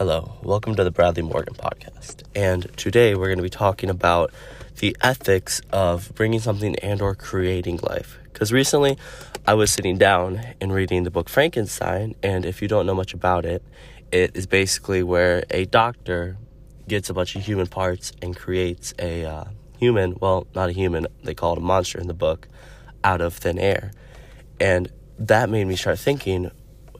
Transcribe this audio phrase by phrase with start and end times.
[0.00, 2.22] Hello, welcome to the Bradley Morgan podcast.
[2.34, 4.32] And today we're going to be talking about
[4.78, 8.18] the ethics of bringing something and or creating life.
[8.32, 8.96] Cuz recently
[9.46, 13.12] I was sitting down and reading the book Frankenstein, and if you don't know much
[13.12, 13.62] about it,
[14.10, 16.38] it is basically where a doctor
[16.88, 19.44] gets a bunch of human parts and creates a uh,
[19.78, 22.48] human, well, not a human, they call it a monster in the book,
[23.04, 23.92] out of thin air.
[24.58, 26.50] And that made me start thinking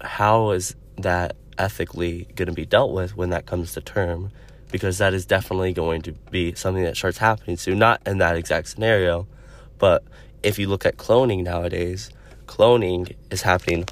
[0.02, 4.30] how is that ethically going to be dealt with when that comes to term
[4.72, 8.36] because that is definitely going to be something that starts happening soon not in that
[8.36, 9.26] exact scenario
[9.78, 10.02] but
[10.42, 12.10] if you look at cloning nowadays
[12.46, 13.84] cloning is happening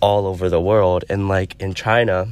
[0.00, 2.26] all over the world and like in China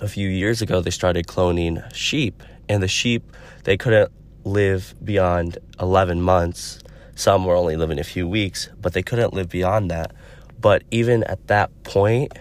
[0.00, 3.32] a few years ago they started cloning sheep and the sheep
[3.64, 4.10] they couldn't
[4.44, 6.78] live beyond 11 months.
[7.14, 10.12] Some were only living a few weeks but they couldn't live beyond that.
[10.60, 12.32] But even at that point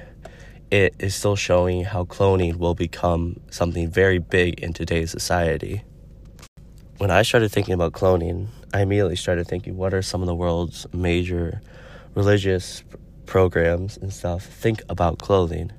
[0.69, 5.83] it is still showing how cloning will become something very big in today's society.
[6.97, 10.35] When I started thinking about cloning, I immediately started thinking what are some of the
[10.35, 11.61] world's major
[12.15, 12.83] religious
[13.25, 15.71] programs and stuff think about cloning.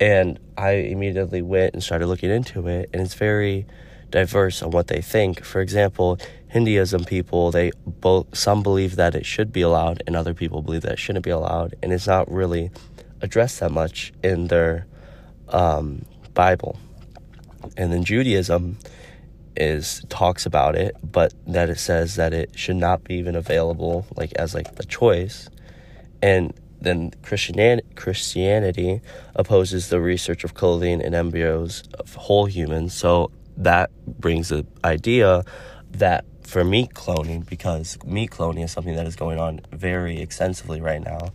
[0.00, 3.66] And I immediately went and started looking into it, and it's very
[4.10, 5.44] diverse on what they think.
[5.44, 10.34] For example, Hinduism people, they both some believe that it should be allowed, and other
[10.34, 12.70] people believe that it shouldn't be allowed, and it's not really
[13.24, 14.86] addressed that much in their
[15.48, 16.78] um, Bible.
[17.76, 18.78] And then Judaism
[19.56, 24.06] is talks about it, but that it says that it should not be even available
[24.16, 25.48] like as like a choice.
[26.22, 29.00] And then Christianity
[29.34, 32.94] opposes the research of cloning and embryos of whole humans.
[32.94, 35.44] So that brings the idea
[35.92, 40.80] that for meat cloning, because meat cloning is something that is going on very extensively
[40.80, 41.30] right now,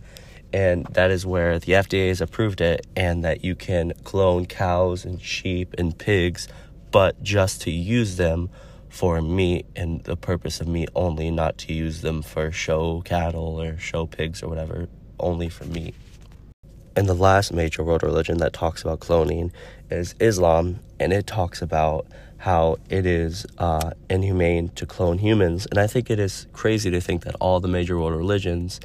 [0.52, 5.04] and that is where the FDA has approved it, and that you can clone cows
[5.04, 6.48] and sheep and pigs,
[6.90, 8.50] but just to use them
[8.88, 13.60] for meat and the purpose of meat only, not to use them for show cattle
[13.60, 14.88] or show pigs or whatever,
[15.18, 15.94] only for meat.
[16.96, 19.52] And the last major world religion that talks about cloning
[19.90, 22.06] is Islam, and it talks about
[22.38, 25.66] how it is uh, inhumane to clone humans.
[25.66, 28.80] And I think it is crazy to think that all the major world religions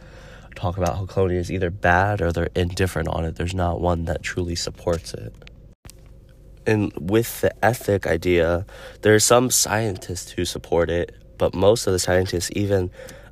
[0.56, 3.36] talk about how cloning is either bad or they're indifferent on it.
[3.36, 5.34] There's not one that truly supports it.
[6.68, 8.66] And with the ethic idea,
[9.02, 12.90] there are some scientists who support it, but most of the scientists, even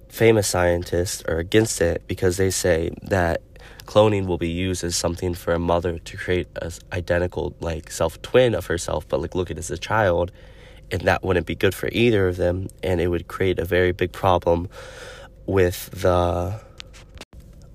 [0.07, 3.41] famous scientists, are against it because they say that
[3.85, 8.21] cloning will be used as something for a mother to create an identical like self
[8.21, 10.31] twin of herself, but like look at as a child,
[10.91, 13.91] and that wouldn't be good for either of them, and it would create a very
[13.91, 14.69] big problem
[15.45, 16.61] with the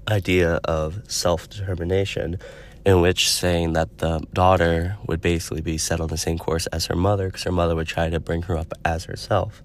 [0.09, 2.39] idea of self determination,
[2.85, 6.87] in which saying that the daughter would basically be set on the same course as
[6.87, 9.63] her mother because her mother would try to bring her up as herself.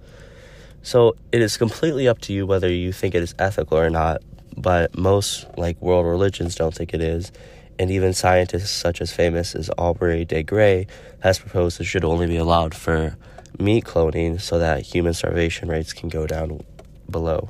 [0.81, 4.21] So it is completely up to you whether you think it is ethical or not,
[4.57, 7.31] but most like world religions don't think it is.
[7.79, 10.87] And even scientists such as famous as Aubrey de Grey
[11.21, 13.17] has proposed it should only be allowed for
[13.57, 16.61] meat cloning so that human starvation rates can go down
[17.09, 17.49] below.